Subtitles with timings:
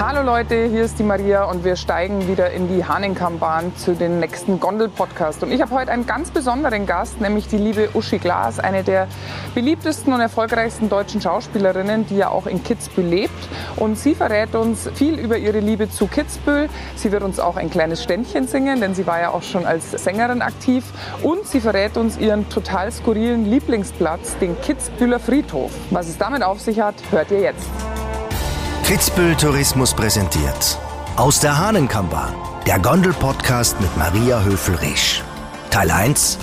[0.00, 4.18] Hallo Leute, hier ist die Maria und wir steigen wieder in die Hahnenkammbahn zu den
[4.18, 5.44] nächsten Gondel-Podcast.
[5.44, 9.06] Und ich habe heute einen ganz besonderen Gast, nämlich die liebe Uschi Glas, eine der
[9.54, 13.48] beliebtesten und erfolgreichsten deutschen Schauspielerinnen, die ja auch in Kitzbühel lebt.
[13.76, 16.68] Und sie verrät uns viel über ihre Liebe zu Kitzbühel.
[16.96, 19.92] Sie wird uns auch ein kleines Ständchen singen, denn sie war ja auch schon als
[19.92, 20.84] Sängerin aktiv.
[21.22, 25.70] Und sie verrät uns ihren total skurrilen Lieblingsplatz, den Kitzbühler Friedhof.
[25.90, 27.70] Was es damit auf sich hat, hört ihr jetzt.
[28.84, 30.78] Kitzbühel Tourismus präsentiert.
[31.16, 32.34] Aus der Hahnenkammbahn.
[32.66, 35.22] Der Gondel-Podcast mit Maria Höfel-Resch.
[35.70, 36.36] Teil 1.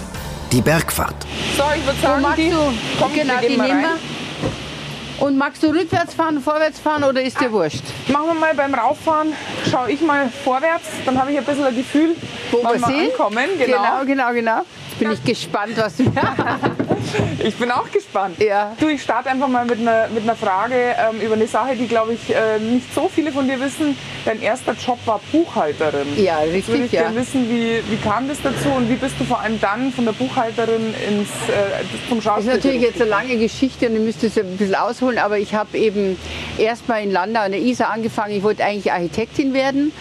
[0.51, 1.13] Die Bergfahrt.
[1.55, 2.57] So, ich würde sagen, magst die, du,
[2.99, 5.23] komm, genau, die mal nehmen wir.
[5.23, 7.83] Und magst du rückwärts fahren, vorwärts fahren oder ist dir wurscht?
[8.07, 9.33] Machen wir mal beim Rauffahren,
[9.69, 12.15] schaue ich mal vorwärts, dann habe ich ein bisschen ein Gefühl,
[12.49, 13.49] Wo wir ankommen.
[13.59, 13.77] Genau.
[14.03, 14.33] genau, genau.
[14.33, 14.57] genau.
[14.89, 16.05] Jetzt bin ich gespannt, was du.
[17.43, 18.39] Ich bin auch gespannt.
[18.39, 18.75] Ja.
[18.79, 21.87] Du, ich starte einfach mal mit einer, mit einer Frage ähm, über eine Sache, die,
[21.87, 23.97] glaube ich, äh, nicht so viele von dir wissen.
[24.25, 26.07] Dein erster Job war Buchhalterin.
[26.17, 27.01] Ja, Jetzt würde richtig, ich ja.
[27.03, 30.05] gerne wissen, wie, wie kam das dazu und wie bist du vor allem dann von
[30.05, 34.01] der Buchhalterin ins, äh, zum Das Schauspiel ist natürlich jetzt eine lange Geschichte und ich
[34.01, 36.17] müsste es ein bisschen ausholen, aber ich habe eben
[36.61, 38.35] erst mal in Landau an der Isar angefangen.
[38.35, 39.91] Ich wollte eigentlich Architektin werden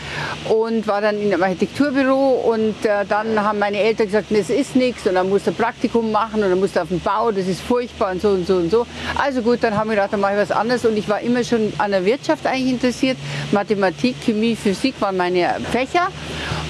[0.49, 4.77] und war dann in einem Architekturbüro und äh, dann haben meine Eltern gesagt, das ist
[4.77, 7.31] nichts und dann musst du ein Praktikum machen und dann musst du auf den Bau,
[7.31, 8.87] das ist furchtbar und so und so und so.
[9.17, 11.43] Also gut, dann haben wir gedacht, dann mache ich was anderes und ich war immer
[11.43, 13.17] schon an der Wirtschaft eigentlich interessiert.
[13.53, 16.09] Mathematik, Chemie, Physik waren meine Fächer.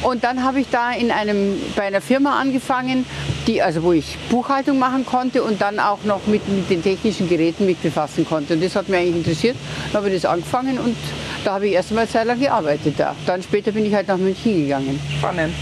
[0.02, 3.04] Und dann habe ich da in einem, bei einer Firma angefangen,
[3.46, 7.28] die, also wo ich Buchhaltung machen konnte und dann auch noch mit, mit den technischen
[7.28, 8.54] Geräten mich befassen konnte.
[8.54, 9.56] Und das hat mich eigentlich interessiert.
[9.92, 10.96] Dann habe ich das angefangen und
[11.44, 13.14] da habe ich erst einmal eine Zeit lang gearbeitet da.
[13.26, 14.98] Dann später bin ich halt nach München gegangen.
[15.18, 15.54] Spannend.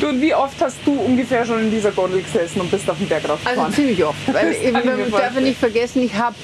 [0.00, 2.96] Du, und wie oft hast du ungefähr schon in dieser Gondel gesessen und bist auf
[2.96, 3.72] den Berg Also raufgefahren?
[3.74, 4.32] ziemlich oft.
[4.32, 6.34] Weil ich man darf nicht vergessen, ich habe,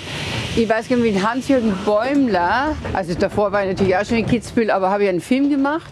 [0.54, 4.26] ich weiß gar nicht, mit Hans-Jürgen Bäumler, also davor war ich natürlich auch schon in
[4.26, 5.90] Kitzbühel, aber habe ich einen Film gemacht.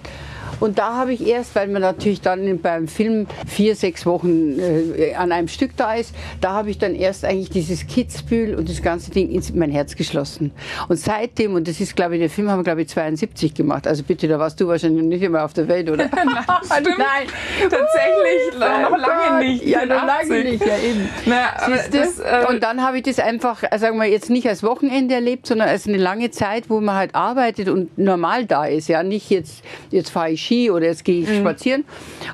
[0.60, 5.14] Und da habe ich erst, weil man natürlich dann beim Film vier, sechs Wochen äh,
[5.14, 8.82] an einem Stück da ist, da habe ich dann erst eigentlich dieses Kitzbühel und das
[8.82, 10.52] ganze Ding ins mein Herz geschlossen.
[10.88, 13.86] Und seitdem, und das ist, glaube ich, der Film haben wir, glaube ich, 72 gemacht.
[13.86, 16.04] Also bitte, da warst du wahrscheinlich nicht immer auf der Welt, oder?
[16.64, 16.98] Stimmt.
[16.98, 17.28] Nein.
[17.62, 19.64] Tatsächlich, noch Oh lange nicht.
[19.64, 20.28] Ja, noch 84.
[20.28, 21.08] lange nicht, ja eben.
[21.26, 21.98] Na, aber Siehste?
[21.98, 25.14] das, äh, und dann habe ich das einfach, äh, sagen wir jetzt nicht als Wochenende
[25.14, 28.88] erlebt, sondern als eine lange Zeit, wo man halt arbeitet und normal da ist.
[28.88, 31.40] Ja, nicht jetzt, jetzt fahre ich Ski oder jetzt gehe ich Mhm.
[31.40, 31.84] spazieren.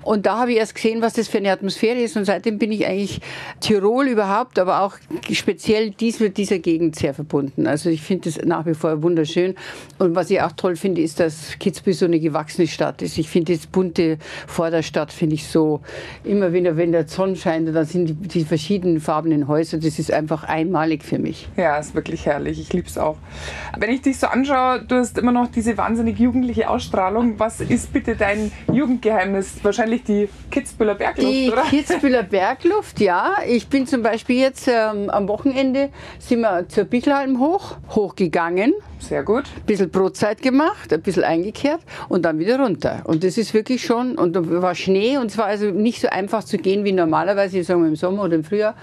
[0.02, 2.16] Und da habe ich erst gesehen, was das für eine Atmosphäre ist.
[2.16, 3.20] Und seitdem bin ich eigentlich
[3.60, 4.96] Tirol überhaupt, aber auch
[5.32, 7.66] speziell dies mit dieser Gegend sehr verbunden.
[7.66, 9.54] Also ich finde es nach wie vor wunderschön.
[9.98, 13.18] Und was ich auch toll finde, ist, dass Kitzbühel so eine gewachsene Stadt ist.
[13.18, 15.80] Ich finde das bunte vor der Stadt, finde ich so,
[16.24, 19.98] immer wenn der, wenn der Sonne scheint, dann sind die, die verschiedenen farbenen Häuser, das
[19.98, 21.48] ist einfach einmalig für mich.
[21.56, 22.60] Ja, ist wirklich herrlich.
[22.60, 23.16] Ich liebe es auch.
[23.78, 27.38] Wenn ich dich so anschaue, du hast immer noch diese wahnsinnig jugendliche Ausstrahlung.
[27.38, 29.54] Was ist bitte dein Jugendgeheimnis?
[29.62, 31.62] Wahrscheinlich die Kitzbüheler Bergluft, Die oder?
[31.62, 33.34] Kitzbüheler Bergluft, ja.
[33.46, 39.22] Ich bin zum Beispiel jetzt ähm, am Wochenende sind wir zur Bichelhalm hoch, hochgegangen, Sehr
[39.22, 39.44] gut.
[39.56, 43.02] ein bisschen Brotzeit gemacht, ein bisschen eingekehrt und dann wieder runter.
[43.04, 46.08] Und das ist wirklich schon, und da war Schnee und es war also nicht so
[46.08, 48.74] einfach zu gehen wie normalerweise, sagen wir im Sommer oder im Frühjahr.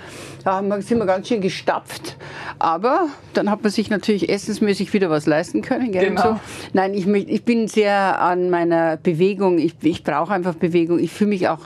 [0.43, 2.17] Da haben wir, sind wir ganz schön gestapft.
[2.59, 5.91] Aber dann hat man sich natürlich essensmäßig wieder was leisten können.
[5.91, 6.09] Gell?
[6.09, 6.21] Genau.
[6.21, 6.39] So.
[6.73, 9.57] Nein, ich, ich bin sehr an meiner Bewegung.
[9.57, 10.99] Ich, ich brauche einfach Bewegung.
[10.99, 11.59] Ich fühle mich auch,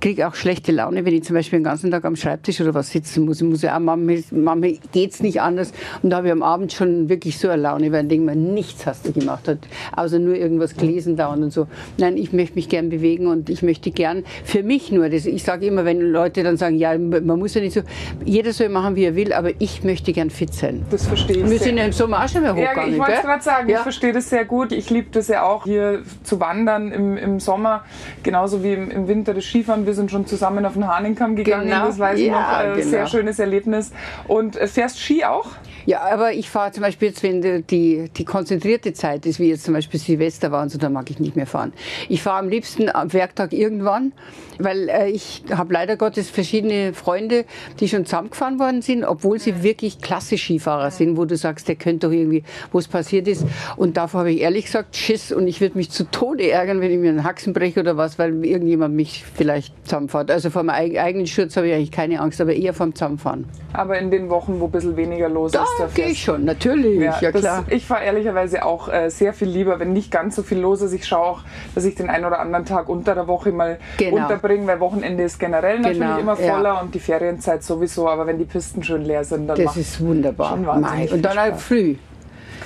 [0.00, 2.90] kriege auch schlechte Laune, wenn ich zum Beispiel den ganzen Tag am Schreibtisch oder was
[2.90, 3.40] sitzen muss.
[3.40, 5.72] Ich muss ja auch, manchmal, manchmal geht es nicht anders.
[6.02, 8.34] Und da habe ich am Abend schon wirklich so eine Laune, weil ich denke mir,
[8.34, 9.58] nichts hast du gemacht, hat,
[9.96, 11.68] außer nur irgendwas gelesen dauernd und so.
[11.98, 15.44] Nein, ich möchte mich gern bewegen und ich möchte gern für mich nur, das, ich
[15.44, 17.82] sage immer, wenn Leute dann sagen, ja, man muss ja nicht so,
[18.24, 20.84] jeder soll machen, wie er will, aber ich möchte gern fit sein.
[20.90, 21.48] Das verstehe ich.
[21.50, 22.92] Wir sind ja im Sommer auch schon Ja, hochgegangen.
[22.94, 23.22] ich wollte gell?
[23.22, 23.82] gerade sagen, ich Ja.
[23.84, 24.72] verstehe das sehr gut.
[24.72, 27.84] Ich liebe das ja auch, hier zu wandern im, im Sommer,
[28.22, 29.86] genauso wie im, im Winter das Skifahren.
[29.86, 31.86] Wir sind schon zusammen auf den Hahnenkamm gegangen, Genau.
[31.86, 32.60] das weiß ich Ja, noch.
[32.60, 32.88] Äh, genau.
[32.90, 33.92] Sehr schönes Erlebnis.
[34.26, 35.46] Und äh, fährst Ski auch?
[35.88, 39.64] Ja, aber ich fahre zum Beispiel jetzt, wenn die, die, konzentrierte Zeit ist, wie jetzt
[39.64, 41.72] zum Beispiel Silvester war und so, da mag ich nicht mehr fahren.
[42.10, 44.12] Ich fahre am liebsten am Werktag irgendwann,
[44.58, 47.46] weil äh, ich habe leider Gottes verschiedene Freunde,
[47.80, 51.76] die schon zusammengefahren worden sind, obwohl sie wirklich klasse Skifahrer sind, wo du sagst, der
[51.76, 53.46] könnte doch irgendwie, wo es passiert ist.
[53.78, 56.90] Und davor habe ich ehrlich gesagt Schiss und ich würde mich zu Tode ärgern, wenn
[56.90, 60.30] ich mir einen Haxen breche oder was, weil irgendjemand mich vielleicht zusammenfährt.
[60.30, 63.46] Also vor meinem eig- eigenen Schutz habe ich eigentlich keine Angst, aber eher vom Zusammenfahren.
[63.72, 66.44] Aber in den Wochen, wo ein bisschen weniger los Da ist, da gehe ich schon,
[66.44, 67.64] natürlich, ja, das, klar.
[67.68, 70.92] Ich fahre ehrlicherweise auch äh, sehr viel lieber, wenn nicht ganz so viel los ist.
[70.92, 71.40] Ich schaue auch,
[71.74, 74.16] dass ich den einen oder anderen Tag unter der Woche mal Genau.
[74.22, 76.54] unterbringe, weil Wochenende ist generell natürlich Genau, immer ja.
[76.54, 78.08] voller und die Ferienzeit sowieso.
[78.08, 80.50] Aber wenn die Pisten schön leer sind, dann Das macht ist wunderbar.
[80.50, 81.96] schon viel Und dann halt früh.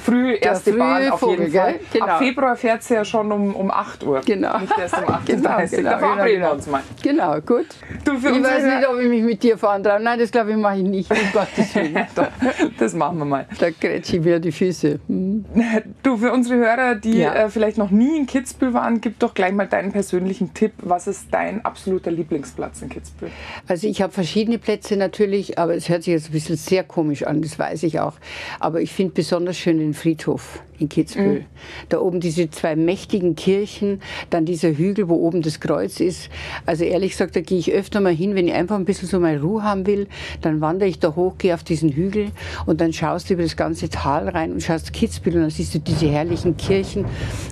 [0.04, 1.74] Früh erste Bahn auf Vogel, jeden Fall.
[1.92, 2.06] Genau.
[2.06, 4.20] Ab Februar fährt sie ja schon um, um 8 Uhr.
[4.24, 4.58] Genau.
[4.58, 5.24] Nicht erst um 8.30 Uhr.
[5.26, 6.46] Genau, da genau, verabreden genau.
[6.48, 6.82] wir uns mal.
[7.02, 7.66] Genau, gut.
[8.04, 10.00] Du, ich weiß nicht, ob ich mich mit dir fahren traue.
[10.00, 11.10] Nein, das glaube ich mache ich nicht.
[11.10, 12.06] Um Gottes Willen.
[12.78, 13.46] Das machen wir mal.
[13.58, 15.00] Da grätsche ich wieder die Füße.
[15.08, 15.44] Hm.
[16.02, 17.34] Du, für unsere Hörer, die Ja.
[17.34, 20.72] äh, vielleicht noch nie in Kitzbühel waren, gib doch gleich mal deinen persönlichen Tipp.
[20.78, 23.30] Was ist dein absoluter Lieblingsplatz in Kitzbühel?
[23.68, 27.24] Also ich habe verschiedene Plätze natürlich, aber es hört sich jetzt ein bisschen sehr komisch
[27.24, 28.14] an, das weiß ich auch.
[28.60, 31.40] Aber ich finde besonders schön den Friedhof in Kitzbühel.
[31.40, 31.44] Mhm.
[31.88, 36.28] Da oben diese zwei mächtigen Kirchen, dann dieser Hügel, wo oben das Kreuz ist.
[36.66, 39.20] Also ehrlich gesagt, da gehe ich öfter mal hin, wenn ich einfach ein bisschen so
[39.20, 40.08] mal Ruhe haben will,
[40.40, 42.32] dann wandere ich da hoch, gehe auf diesen Hügel
[42.66, 45.74] und dann schaust du über das ganze Tal rein und schaust Kitzbühel und dann siehst
[45.74, 47.04] du diese herrlichen Kirchen.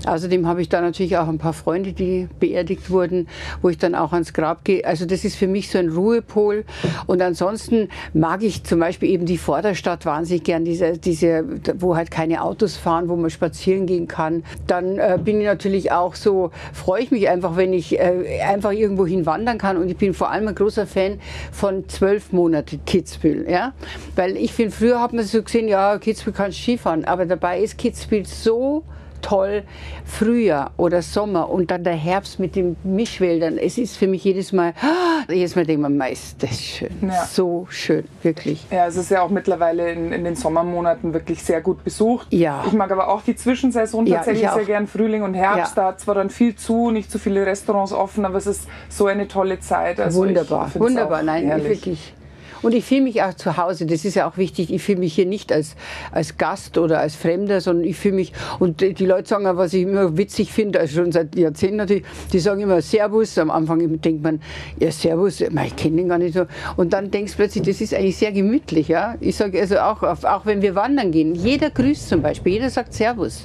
[0.06, 3.28] Außerdem habe ich da natürlich auch ein paar Freunde, die beerdigt wurden,
[3.62, 4.84] wo ich dann auch ans Grab gehe.
[4.84, 6.64] Also das ist für mich so ein Ruhepol.
[7.06, 11.44] Und ansonsten mag ich zum Beispiel eben die Vorderstadt wahnsinnig gern, diese, diese,
[11.78, 14.44] wo halt keine Autos fahren, wo man spazieren gehen kann.
[14.66, 18.72] Dann äh, bin ich natürlich auch so, freue ich mich einfach, wenn ich äh, einfach
[18.72, 19.78] irgendwo hin wandern kann.
[19.78, 21.18] Und ich bin vor allem ein großer Fan
[21.50, 23.50] von zwölf Monate Kitzbühel.
[23.50, 23.72] Ja?
[24.16, 27.06] Weil ich finde, früher hat man so gesehen, ja, Kitzbühel kannst Skifahren.
[27.06, 28.84] Aber dabei ist Kitzbühel so
[29.20, 29.62] toll
[30.04, 33.58] Frühjahr oder Sommer und dann der Herbst mit den Mischwäldern.
[33.58, 34.74] Es ist für mich jedes Mal,
[35.28, 36.90] jedes Mal denke ich mir, Meister, das schön.
[37.02, 37.24] Ja.
[37.24, 38.64] So schön, wirklich.
[38.70, 42.26] Ja, es ist ja auch mittlerweile in, in den Sommermonaten wirklich sehr gut besucht.
[42.30, 42.64] Ja.
[42.66, 45.76] Ich mag aber auch die Zwischensaison Ja, tatsächlich sehr gern, Frühling und Herbst.
[45.76, 45.82] Ja.
[45.82, 49.06] Da hat zwar dann viel zu, nicht so viele Restaurants offen, aber es ist so
[49.06, 50.00] eine tolle Zeit.
[50.00, 51.68] Also Wunderbar, wunderbar, nein, herrlich.
[51.68, 52.14] wirklich.
[52.62, 55.14] Und ich fühle mich auch zu Hause, das ist ja auch wichtig, ich fühle mich
[55.14, 55.76] hier nicht als,
[56.12, 59.72] als Gast oder als Fremder, sondern ich fühle mich, und die Leute sagen auch, was
[59.72, 64.00] ich immer witzig finde, also schon seit Jahrzehnten natürlich, die sagen immer Servus, am Anfang
[64.00, 64.40] denkt man,
[64.78, 66.46] ja Servus, ich kenne den gar nicht so.
[66.76, 69.14] Und dann denkst du plötzlich, das ist eigentlich sehr gemütlich, ja.
[69.20, 72.92] Ich sage also auch, auch wenn wir wandern gehen, jeder grüßt zum Beispiel, jeder sagt
[72.94, 73.44] Servus.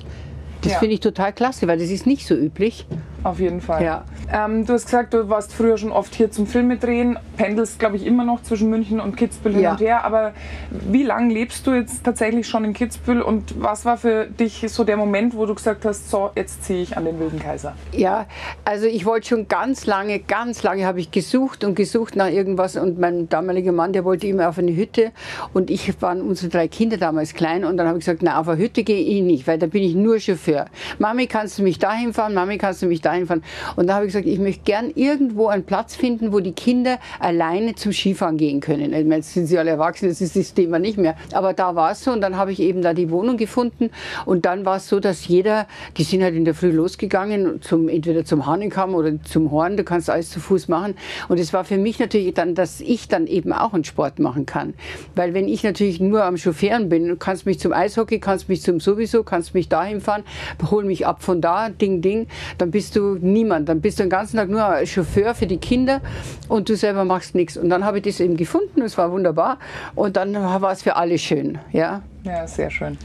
[0.62, 0.80] Das Ja.
[0.80, 2.86] finde ich total klasse, weil das ist nicht so üblich.
[3.26, 3.84] Auf jeden Fall.
[3.84, 4.04] Ja.
[4.32, 7.96] Ähm, du hast gesagt, du warst früher schon oft hier zum Filme drehen, pendelst, glaube
[7.96, 9.72] ich, immer noch zwischen München und Kitzbühel hin Ja.
[9.72, 10.04] und her.
[10.06, 10.34] Aber
[10.70, 14.84] wie lange lebst du jetzt tatsächlich schon in Kitzbühel und was war für dich so
[14.84, 17.74] der Moment, wo du gesagt hast, so, jetzt ziehe ich an den Wilden Kaiser?
[17.94, 18.28] Ja,
[18.64, 22.78] also ich wollte schon ganz lange, ganz lange habe ich gesucht und gesucht nach irgendwas
[22.78, 25.12] und mein damaliger Mann, der wollte immer auf eine Hütte
[25.52, 28.48] und ich waren unsere drei Kinder damals klein und dann habe ich gesagt, na auf
[28.48, 30.66] eine Hütte gehe ich nicht, weil da bin ich nur Chauffeur.
[31.00, 32.36] Mami, kannst du mich dahin fahren?
[32.36, 33.44] Mami, kannst du mich dahin fahren?
[33.76, 37.00] Und da habe ich gesagt, ich möchte gern irgendwo einen Platz finden, wo die Kinder
[37.20, 38.94] alleine zum Skifahren gehen können.
[38.94, 41.16] Ich meine, Jetzt sind sie alle erwachsen, das ist das Thema nicht mehr.
[41.34, 43.90] Aber da war es so und dann habe ich eben da die Wohnung gefunden
[44.28, 45.66] und dann war es so, dass jeder,
[45.98, 49.84] die sind halt in der Früh losgegangen, zum, entweder zum Hahnenkamm oder zum Horn, du
[49.84, 50.94] kannst alles zu Fuß machen.
[51.28, 54.46] Und es war für mich natürlich dann, dass ich dann eben auch einen Sport machen
[54.46, 54.76] kann.
[55.16, 58.62] Weil wenn ich natürlich nur am Chauffeuren bin, du kannst mich zum Eishockey, kannst mich
[58.62, 60.24] zum sowieso, kannst mich dahin fahren,
[60.70, 62.28] hol mich ab von da, ding, ding,
[62.60, 63.70] dann bist du niemand.
[63.70, 66.02] Dann bist du den ganzen Tag nur Chauffeur für die Kinder
[66.48, 67.58] und du selber machst nichts.
[67.58, 69.60] Und dann habe ich das eben gefunden, es war wunderbar.
[69.96, 72.02] Und dann war es für alle schön, ja.
[72.24, 72.98] Ja, sehr schön.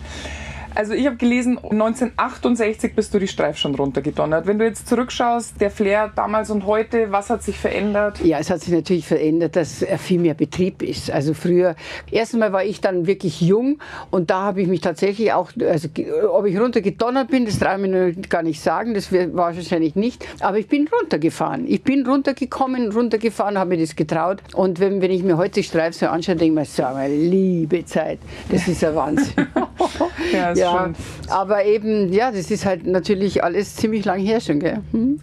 [0.75, 4.47] Also ich habe gelesen, 1968 bist du die Streif schon runtergedonnert.
[4.47, 8.21] Wenn du jetzt zurückschaust, der Flair damals und heute, was hat sich verändert?
[8.25, 11.11] Ja, es hat sich natürlich verändert, dass äh, viel mehr Betrieb ist.
[11.11, 11.75] Also früher,
[12.11, 13.79] erstmal war ich dann wirklich jung
[14.11, 15.89] und da habe ich mich tatsächlich auch, also
[16.31, 20.27] ob ich runtergedonnert bin, das traue ich mir gar nicht sagen, das war wahrscheinlich nicht.
[20.41, 21.67] Aber ich bin runtergefahren.
[21.67, 24.39] Ich bin runtergekommen, runtergefahren, habe mir das getraut.
[24.55, 27.15] Und wenn, wenn ich mir heute die Streif so anschaue, denke ich mir, so meine
[27.15, 29.35] liebe Zeit, das ist ein Wahnsinn.
[30.33, 30.91] Ja, ja,
[31.29, 34.81] aber eben, ja, das ist halt natürlich alles ziemlich lang her schon, gell?
[34.93, 35.21] Hm?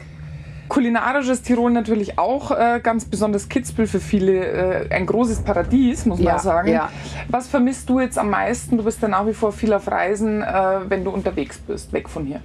[0.70, 6.06] Kulinarisch ist Tirol natürlich auch äh, ganz besonders Kitzbühel für viele äh, ein großes Paradies,
[6.06, 6.70] muss man Ja, sagen.
[6.70, 6.89] ja.
[7.29, 8.77] Was vermisst du jetzt am meisten?
[8.77, 12.10] Du bist ja nach wie vor viel auf Reisen, äh, wenn du unterwegs bist, weg
[12.10, 12.41] von hier.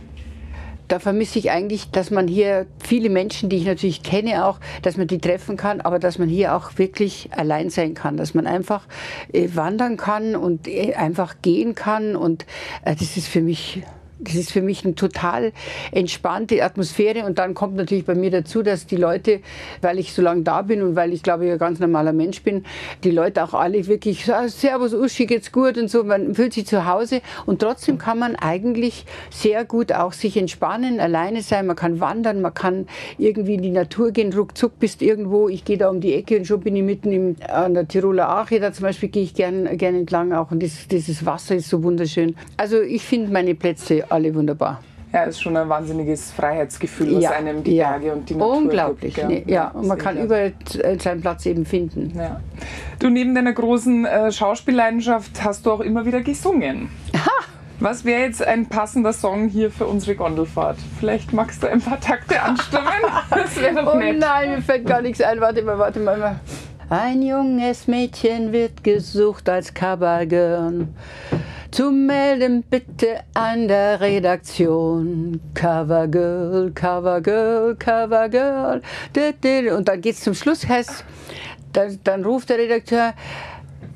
[0.89, 4.97] Da vermisse ich eigentlich, dass man hier viele Menschen, die ich natürlich kenne auch, dass
[4.97, 8.47] man die treffen kann, aber dass man hier auch wirklich allein sein kann, dass man
[8.47, 8.87] einfach
[9.33, 12.47] äh, wandern kann und äh, einfach gehen kann und
[12.85, 13.83] äh, das ist für mich
[14.25, 15.52] das ist für mich eine total
[15.93, 17.25] entspannte Atmosphäre.
[17.26, 19.41] Und dann kommt natürlich bei mir dazu, dass die Leute,
[19.81, 22.43] weil ich so lange da bin und weil ich glaube ich ein ganz normaler Mensch
[22.43, 22.64] bin,
[23.05, 25.76] die Leute auch alle wirklich so, "Ah, Servus Uschi, geht's gut?
[25.83, 27.21] und so, man fühlt sich zu Hause.
[27.45, 32.41] Und trotzdem kann man eigentlich sehr gut auch sich entspannen, alleine sein, man kann wandern,
[32.41, 32.87] man kann
[33.19, 36.47] irgendwie in die Natur gehen, ruckzuck bist irgendwo, ich gehe da um die Ecke und
[36.47, 39.76] schon bin ich mitten im, an der Tiroler Ache, da zum Beispiel gehe ich gern,
[39.76, 40.50] gern entlang auch.
[40.50, 42.37] Und das, dieses Wasser ist so wunderschön.
[42.57, 44.81] Also ich finde meine Plätze alle wunderbar.
[45.12, 47.90] Ja, ist schon ein wahnsinniges Freiheitsgefühl, was einem die ja.
[47.90, 49.14] Berge und die Natur Unglaublich.
[49.14, 49.28] gibt.
[49.28, 49.42] ne?
[49.47, 52.12] Ja, und man kann ich überall äh, seinen Platz eben finden.
[52.19, 52.40] Ja.
[52.99, 56.88] Du, neben deiner großen äh, Schauspielleidenschaft hast du auch immer wieder gesungen.
[57.81, 60.78] Was wäre jetzt ein passender Song hier für unsere Gondelfahrt?
[61.00, 62.87] Vielleicht magst du ein paar Takte anstimmen?
[63.31, 64.19] Das wäre doch Oh nett.
[64.21, 65.40] nein, mir fällt gar nichts ein.
[65.40, 66.38] Warte mal, warte mal.
[66.88, 70.87] Ein junges Mädchen wird gesucht als Covergirl.
[71.73, 75.41] Zu melden bitte an der Redaktion.
[75.55, 78.83] Covergirl, Covergirl, Covergirl.
[79.75, 81.02] Und dann geht's zum Schluss, heißt,
[81.73, 83.14] dann, dann ruft der Redakteur,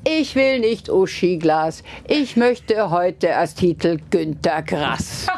[0.09, 1.83] ich will nicht Uschi Glas.
[2.07, 5.27] Ich möchte heute als Titel Günter Grass.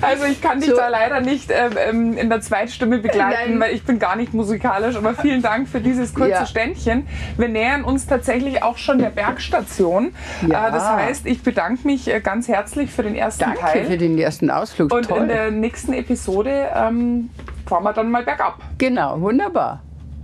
[0.00, 0.76] Also ich kann dich So.
[0.76, 3.60] da leider nicht ähm, ähm, in der Zweitstimme begleiten, Nein.
[3.60, 4.96] weil ich bin gar nicht musikalisch.
[4.96, 6.46] Aber vielen Dank für dieses kurze Ja.
[6.46, 7.06] Ständchen.
[7.36, 10.12] Wir nähern uns tatsächlich auch schon der Bergstation.
[10.46, 10.68] Ja.
[10.68, 13.84] Äh, das heißt, ich bedanke mich äh, ganz herzlich für den ersten Danke Teil.
[13.84, 14.92] für den ersten Ausflug.
[14.92, 15.22] Und Toll.
[15.22, 17.30] in der nächsten Episode ähm,
[17.66, 18.58] fahren wir dann mal bergab.
[18.78, 19.82] genau, wunderbar.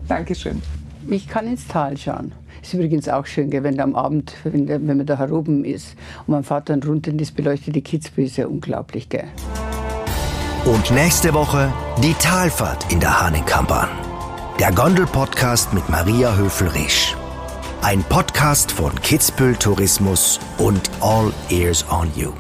[0.09, 0.63] Dankeschön.
[1.09, 2.33] Ich kann ins Tal schauen.
[2.67, 5.95] Ist übrigens auch schön, wenn am Abend, wenn, wenn man da heroben ist
[6.27, 9.29] und man fährt dann runter in das beleuchtete Kitzbühel, ist ja unglaublich, gell.
[10.65, 13.89] Und nächste Woche die Talfahrt in der Hahnenkammbahn.
[14.59, 17.15] Der Gondel-Podcast mit Maria Höfel-Risch.
[17.83, 22.33] Ein Podcast von Kitzbühel Tourismus und All Ears on You.